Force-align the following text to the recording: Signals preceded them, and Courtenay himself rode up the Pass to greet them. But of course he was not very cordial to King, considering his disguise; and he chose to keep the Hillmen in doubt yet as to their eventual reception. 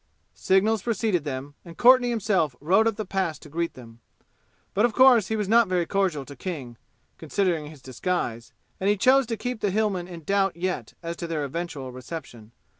Signals 0.33 0.81
preceded 0.81 1.25
them, 1.25 1.53
and 1.63 1.77
Courtenay 1.77 2.09
himself 2.09 2.55
rode 2.59 2.87
up 2.87 2.95
the 2.95 3.05
Pass 3.05 3.37
to 3.37 3.49
greet 3.49 3.75
them. 3.75 3.99
But 4.73 4.83
of 4.83 4.93
course 4.93 5.27
he 5.27 5.35
was 5.35 5.47
not 5.47 5.67
very 5.67 5.85
cordial 5.85 6.25
to 6.25 6.35
King, 6.35 6.77
considering 7.19 7.67
his 7.67 7.83
disguise; 7.83 8.51
and 8.79 8.89
he 8.89 8.97
chose 8.97 9.27
to 9.27 9.37
keep 9.37 9.59
the 9.61 9.69
Hillmen 9.69 10.07
in 10.07 10.23
doubt 10.23 10.55
yet 10.55 10.95
as 11.03 11.15
to 11.17 11.27
their 11.27 11.43
eventual 11.43 11.91
reception. 11.91 12.51